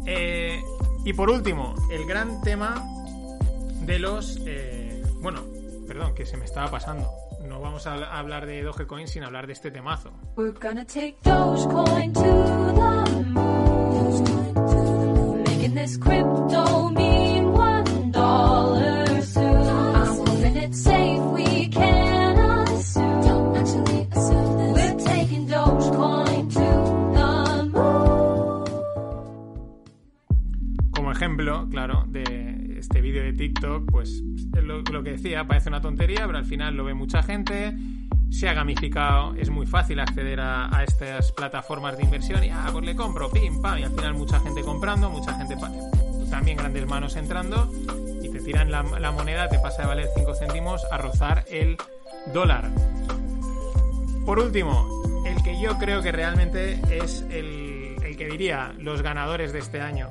[0.06, 0.60] Eh,
[1.04, 2.82] y por último, el gran tema
[3.84, 4.40] de los...
[4.46, 5.42] eh, bueno,
[5.86, 7.08] perdón, que se me estaba pasando.
[7.46, 10.10] No vamos a hablar de Dogecoin sin hablar de este temazo.
[11.22, 12.12] Dogecoin
[35.80, 37.74] tontería, pero al final lo ve mucha gente,
[38.30, 42.84] se ha gamificado, es muy fácil acceder a, estas plataformas de inversión y, ah, pues
[42.84, 45.56] le compro, pim, pam, y al final mucha gente comprando, mucha gente,
[46.30, 47.72] también grandes manos entrando,
[48.22, 51.76] y te tiran la, moneda, te pasa de valer 5 céntimos a rozar el
[52.32, 52.70] dólar.
[54.26, 57.78] Por último, el que yo creo que realmente es el
[58.18, 60.08] que diría los ganadores de este año.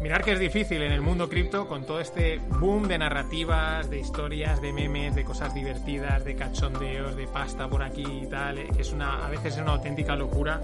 [0.00, 4.00] Mirar que es difícil en el mundo cripto con todo este boom de narrativas, de
[4.00, 8.68] historias, de memes, de cosas divertidas, de cachondeos, de pasta por aquí y tal, eh,
[8.74, 10.62] que es una, a veces es una auténtica locura.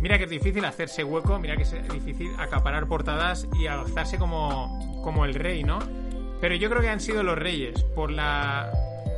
[0.00, 5.02] Mira que es difícil hacerse hueco, mira que es difícil acaparar portadas y alzarse como,
[5.04, 5.78] como el rey, ¿no?
[6.40, 8.72] Pero yo creo que han sido los reyes por la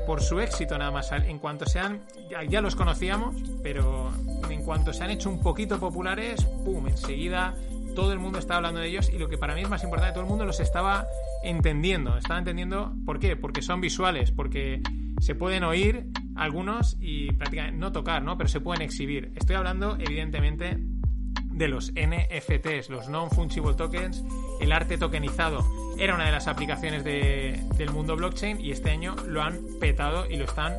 [0.07, 1.11] por su éxito nada más.
[1.13, 4.11] En cuanto se han ya, ya los conocíamos, pero
[4.51, 7.55] en cuanto se han hecho un poquito populares, pum, enseguida
[7.97, 10.13] todo el mundo estaba hablando de ellos y lo que para mí es más importante,
[10.13, 11.09] todo el mundo los estaba
[11.43, 13.35] entendiendo, estaba entendiendo ¿por qué?
[13.35, 14.81] Porque son visuales, porque
[15.19, 16.07] se pueden oír
[16.37, 18.37] algunos y prácticamente no tocar, ¿no?
[18.37, 19.33] Pero se pueden exhibir.
[19.35, 24.23] Estoy hablando evidentemente de los NFTs, los Non-Fungible Tokens,
[24.61, 25.65] el arte tokenizado.
[25.99, 30.31] Era una de las aplicaciones de- del mundo blockchain y este año lo han petado
[30.31, 30.75] y lo están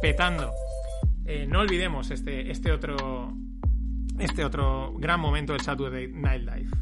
[0.00, 0.52] petando.
[1.26, 3.34] Eh, no olvidemos este, este, otro,
[4.18, 6.72] este otro gran momento del Saturday Night Live.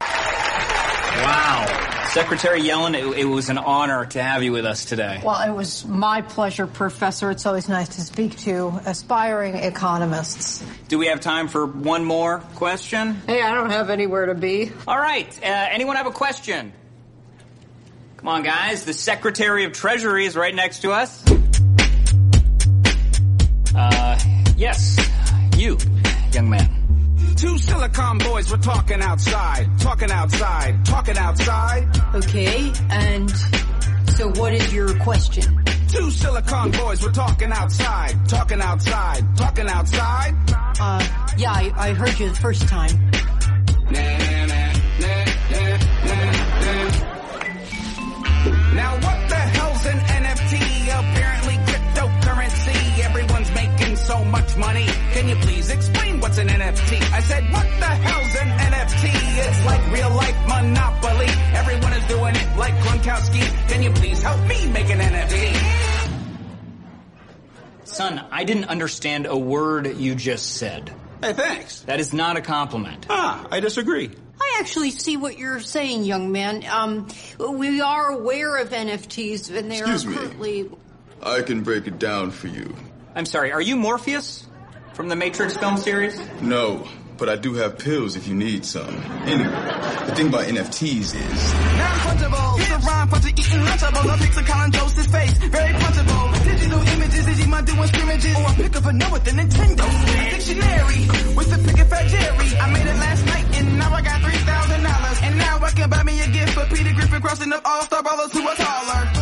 [0.00, 1.86] Wow.
[2.08, 5.20] Secretary Yellen, it, it was an honor to have you with us today.
[5.24, 7.30] Well, it was my pleasure, Professor.
[7.30, 10.64] It's always nice to speak to aspiring economists.
[10.88, 13.14] Do we have time for one more question?
[13.26, 14.72] Hey, I don't have anywhere to be.
[14.86, 15.28] All right.
[15.42, 16.72] Uh, anyone have a question?
[18.16, 18.84] Come on, guys.
[18.84, 21.22] The Secretary of Treasury is right next to us.
[23.74, 24.18] Uh,
[24.56, 24.98] yes.
[25.56, 25.78] You,
[26.36, 26.68] young man.
[27.36, 31.82] Two silicon boys were talking outside, talking outside, talking outside.
[32.14, 33.30] Okay, and
[34.10, 35.64] so what is your question?
[35.88, 40.34] Two silicon boys were talking outside, talking outside, talking outside.
[40.78, 41.02] Uh,
[41.38, 42.90] yeah, I, I heard you the first time.
[48.74, 50.54] Now what the hell's an NFT?
[51.00, 52.98] Apparently cryptocurrency.
[53.04, 54.86] Everyone's making so much money.
[55.12, 57.12] Can you please explain what's an NFT?
[57.12, 59.10] I said, what the hell's an NFT?
[59.46, 61.26] It's like real life monopoly.
[61.54, 63.68] Everyone is doing it like Gronkowski.
[63.68, 65.54] Can you please help me make an NFT?
[67.84, 70.92] Son, I didn't understand a word you just said.
[71.22, 71.82] Hey, thanks.
[71.82, 73.06] That is not a compliment.
[73.08, 74.10] Ah, I disagree.
[74.40, 76.66] I actually see what you're saying, young man.
[76.68, 77.06] Um,
[77.38, 80.16] we are aware of NFTs, and they Excuse are me.
[80.16, 80.70] currently.
[81.22, 82.74] I can break it down for you.
[83.14, 84.45] I'm sorry, are you Morpheus?
[84.96, 86.18] From the Matrix film series?
[86.40, 88.88] No, but I do have pills if you need some.
[89.28, 89.52] Anyway,
[90.08, 92.56] the thing about NFTs is Non-punchable.
[92.56, 94.08] It's a rhyme for eating lunchable.
[94.08, 95.36] I picture Colin Joseph's face.
[95.52, 96.44] Very punchable.
[96.44, 98.36] Digital images, Digimon doing scrimmages.
[98.36, 99.84] Or I pick up a note with the Nintendo.
[99.84, 101.00] A dictionary
[101.36, 102.48] with the picket fat Jerry.
[102.56, 105.22] I made it last night and now I got $3,000.
[105.28, 108.32] And now I can buy me a gift for Peter Griffin crossing up all-star ballers
[108.32, 109.15] who are taller.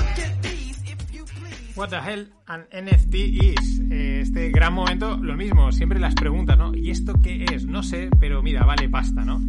[1.77, 3.81] What the hell an NFT is?
[3.91, 6.73] Eh, este gran momento, lo mismo, siempre las preguntas, ¿no?
[6.73, 7.67] ¿Y esto qué es?
[7.67, 9.41] No sé, pero mira, vale pasta, ¿no?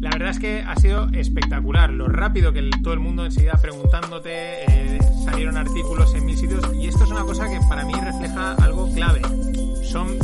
[0.00, 4.64] La verdad es que ha sido espectacular, lo rápido que todo el mundo enseguida preguntándote,
[4.64, 8.54] eh, salieron artículos en mil sitios y esto es una cosa que para mí refleja
[8.54, 9.22] algo clave.
[9.84, 10.18] Son,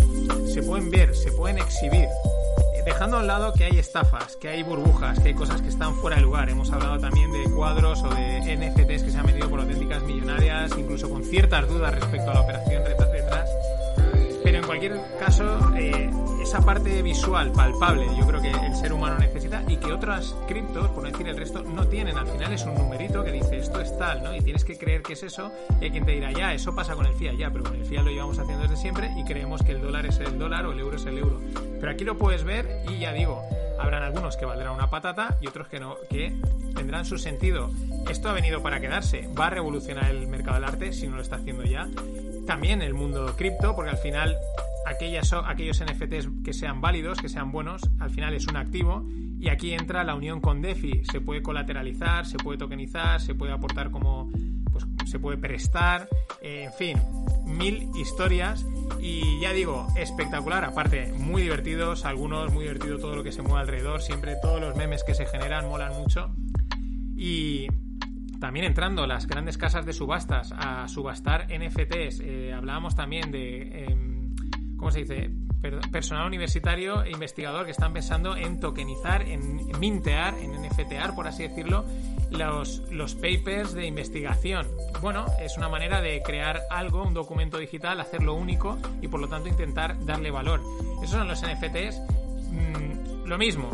[0.49, 2.09] se pueden ver, se pueden exhibir.
[2.85, 5.69] De dejando a un lado que hay estafas, que hay burbujas, que hay cosas que
[5.69, 6.51] están fuera de lugar.
[6.51, 10.71] Hemos hablado también de cuadros o de NFTs que se han vendido por auténticas millonarias,
[10.77, 13.49] incluso con ciertas dudas respecto a la operación detrás.
[14.43, 16.11] Pero en cualquier caso, eh,
[16.45, 20.89] esa parte visual, palpable, yo creo que el ser humano necesita y que otras criptos,
[20.91, 22.19] por no decir el resto, no tienen.
[22.19, 24.35] Al final es un numerito que dice esto es tal, ¿no?
[24.35, 25.51] Y tienes que creer que es eso.
[25.81, 27.87] Y hay quien te dirá, ya, eso pasa con el fiat, ya, pero con el
[27.87, 30.73] fiat lo llevamos haciendo desde siempre y creemos que el dólar es el dólar o
[30.73, 31.41] el euro es el euro.
[31.81, 33.43] Pero aquí lo puedes ver y ya digo,
[33.79, 36.37] habrán algunos que valdrán una patata y otros que no, que
[36.75, 37.71] tendrán su sentido.
[38.11, 41.23] Esto ha venido para quedarse, va a revolucionar el mercado del arte si no lo
[41.23, 41.89] está haciendo ya.
[42.47, 44.37] También el mundo cripto, porque al final
[44.87, 49.07] aquellas, aquellos NFTs que sean válidos, que sean buenos, al final es un activo.
[49.39, 51.03] Y aquí entra la unión con DeFi.
[51.05, 54.31] Se puede colateralizar, se puede tokenizar, se puede aportar como.
[54.73, 56.09] Pues se puede prestar,
[56.43, 56.99] eh, en fin,
[57.47, 58.67] mil historias.
[59.01, 60.65] Y ya digo, espectacular.
[60.65, 64.03] Aparte, muy divertidos, algunos muy divertido todo lo que se mueve alrededor.
[64.03, 66.35] Siempre todos los memes que se generan molan mucho.
[67.17, 67.69] Y
[68.41, 72.21] también entrando las grandes casas de subastas a subastar NFTs.
[72.21, 73.85] Eh, hablábamos también de.
[73.85, 74.14] em,
[74.85, 75.31] ¿Cómo se dice?
[75.63, 81.27] Per- Personal universitario e investigador que están pensando en tokenizar, en mintear, en NFTar, por
[81.27, 81.87] así decirlo,
[82.29, 84.67] los, los papers de investigación.
[85.01, 89.29] Bueno, es una manera de crear algo, un documento digital, hacerlo único y por lo
[89.31, 90.61] tanto intentar darle valor.
[91.03, 92.03] Esos son los NFTs.
[92.51, 93.71] Mm, lo mismo,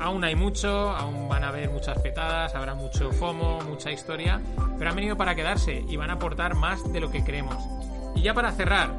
[0.00, 4.40] aún hay mucho, aún van a haber muchas petadas, habrá mucho FOMO, mucha historia,
[4.78, 7.62] pero han venido para quedarse y van a aportar más de lo que creemos.
[8.16, 8.94] Y ya para cerrar,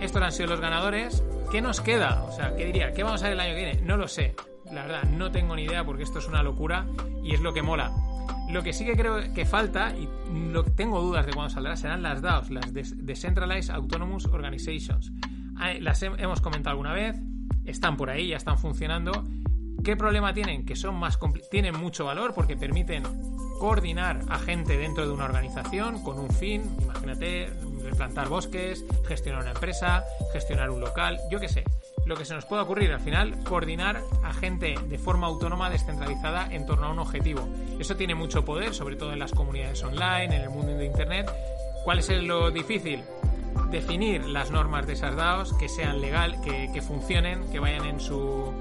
[0.00, 1.22] estos han sido los ganadores.
[1.50, 2.22] ¿Qué nos queda?
[2.24, 2.92] O sea, ¿qué diría?
[2.92, 3.80] ¿Qué vamos a ver el año que viene?
[3.82, 4.34] No lo sé.
[4.72, 6.86] La verdad, no tengo ni idea porque esto es una locura
[7.22, 7.92] y es lo que mola.
[8.50, 10.08] Lo que sí que creo que falta, y
[10.76, 15.12] tengo dudas de cuándo saldrá, serán las DAOs, las Decentralized Autonomous Organizations.
[15.56, 17.16] Ah, Las he- hemos comentado alguna vez,
[17.64, 19.26] están por ahí, ya están funcionando.
[19.84, 20.64] ¿Qué problema tienen?
[20.64, 21.18] Que son más
[21.50, 23.02] tienen mucho valor porque permiten
[23.60, 27.50] coordinar a gente dentro de una organización con un fin, imagínate,
[27.84, 31.64] replantar bosques, gestionar una empresa, gestionar un local, yo qué sé.
[32.06, 36.48] Lo que se nos puede ocurrir al final, coordinar a gente de forma autónoma, descentralizada,
[36.50, 37.48] en torno a un objetivo.
[37.78, 41.30] Eso tiene mucho poder, sobre todo en las comunidades online, en el mundo de Internet.
[41.84, 43.02] ¿Cuál es lo difícil?
[43.70, 48.00] Definir las normas de esas DAOs, que sean legal, que, que funcionen, que vayan en
[48.00, 48.52] su,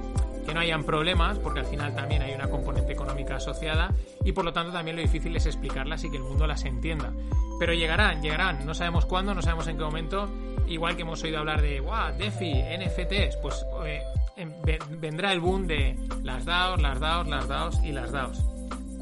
[0.46, 3.92] que no hayan problemas, porque al final también hay una componente económica asociada
[4.24, 7.12] y por lo tanto también lo difícil es explicarlas y que el mundo las entienda.
[7.60, 10.30] Pero llegarán, llegarán, no sabemos cuándo, no sabemos en qué momento,
[10.68, 14.02] igual que hemos oído hablar de wow, DeFi, NFTs, pues eh,
[14.64, 18.44] ve- vendrá el boom de las DAOs, las DAOs, las DAOs y las DAOs.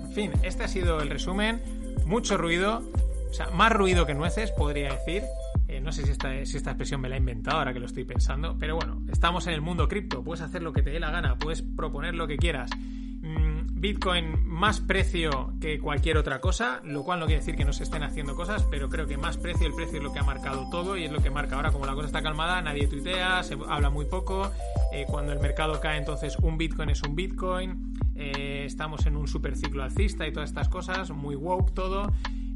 [0.04, 1.62] En fin, este ha sido el resumen,
[2.06, 2.82] mucho ruido,
[3.30, 5.24] o sea, más ruido que nueces, podría decir.
[5.82, 8.06] No sé si esta, si esta expresión me la he inventado ahora que lo estoy
[8.06, 11.12] pensando, pero bueno, estamos en el mundo cripto, puedes hacer lo que te dé la
[11.12, 12.70] gana, puedes proponer lo que quieras.
[13.22, 17.74] Mm, Bitcoin más precio que cualquier otra cosa, lo cual no quiere decir que no
[17.74, 20.24] se estén haciendo cosas, pero creo que más precio, el precio es lo que ha
[20.24, 23.44] marcado todo y es lo que marca ahora, como la cosa está calmada, nadie tuitea,
[23.44, 24.52] se habla muy poco,
[24.92, 29.28] eh, cuando el mercado cae entonces un Bitcoin es un Bitcoin, eh, estamos en un
[29.28, 32.12] super ciclo alcista y todas estas cosas, muy woke todo.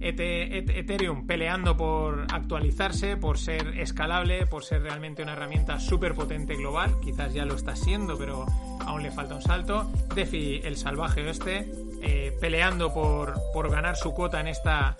[0.07, 6.95] Ethereum peleando por actualizarse, por ser escalable, por ser realmente una herramienta súper potente global.
[7.01, 8.45] Quizás ya lo está siendo, pero
[8.81, 9.91] aún le falta un salto.
[10.13, 11.67] DeFi, el salvaje oeste,
[12.01, 14.95] eh, peleando por, por ganar su cuota en esta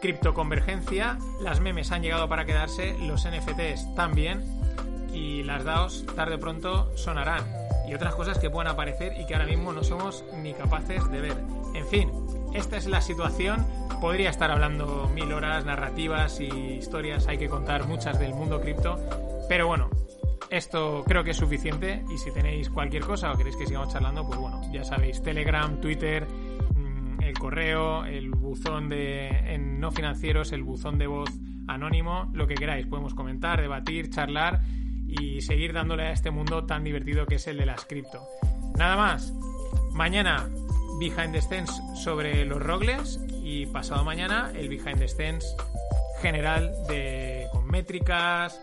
[0.00, 1.18] criptoconvergencia.
[1.42, 4.42] Las memes han llegado para quedarse, los NFTs también.
[5.12, 7.44] Y las DAOs tarde o pronto sonarán.
[7.86, 11.20] Y otras cosas que puedan aparecer y que ahora mismo no somos ni capaces de
[11.20, 11.36] ver.
[11.74, 12.10] En fin,
[12.54, 13.66] esta es la situación.
[14.00, 18.98] Podría estar hablando mil horas, narrativas y historias, hay que contar muchas del mundo cripto.
[19.48, 19.90] Pero bueno,
[20.50, 24.26] esto creo que es suficiente y si tenéis cualquier cosa o queréis que sigamos charlando,
[24.26, 30.62] pues bueno, ya sabéis, Telegram, Twitter, mm, el correo, el buzón de no financieros, el
[30.62, 31.30] buzón de voz
[31.68, 34.60] anónimo, lo que queráis, podemos comentar, debatir, charlar
[35.06, 38.20] y seguir dándole a este mundo tan divertido que es el de las cripto.
[38.76, 39.32] Nada más.
[39.92, 40.48] Mañana
[40.98, 41.42] Behind the
[41.96, 45.08] sobre los Rogles y pasado mañana el Behind the
[46.20, 48.60] general de con métricas,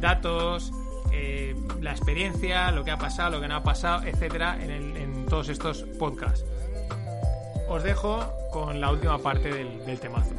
[0.00, 0.72] datos,
[1.12, 4.96] eh, la experiencia, lo que ha pasado, lo que no ha pasado, etcétera, en, el-
[4.96, 6.44] en todos estos podcasts.
[7.68, 8.20] Os dejo
[8.52, 10.34] con la última parte del, del temazo.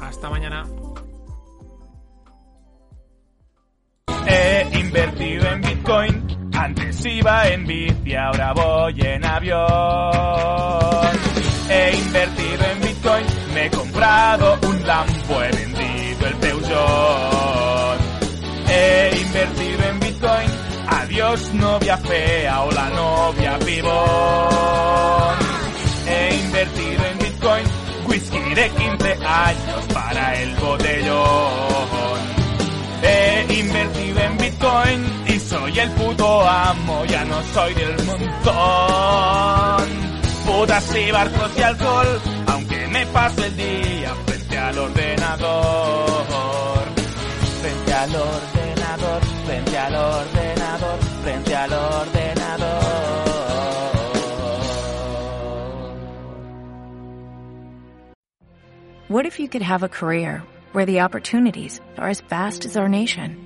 [0.00, 0.66] Hasta mañana.
[4.28, 9.66] He invertido en Bitcoin, antes iba en bici, ahora voy en avión.
[11.68, 17.98] He invertido en Bitcoin, me he comprado un Lambo, he vendido el Peugeot.
[18.68, 20.50] He invertido en Bitcoin,
[20.88, 21.54] adiós.
[21.54, 25.36] Novia fea o la novia pibón.
[26.08, 27.64] He invertido en Bitcoin,
[28.06, 32.20] whisky de 15 años para el botellón.
[33.02, 35.25] He invertido en Bitcoin
[35.56, 39.86] soy el puto amo, ya no soy del montón.
[40.46, 46.16] Putas y barcos y alcohol, aunque me el día frente al ordenador.
[47.60, 52.26] Frente al ordenador, frente al ordenador, frente al ordenador.
[59.08, 60.42] What if you could have a career
[60.72, 63.45] where the opportunities are as vast as our nation,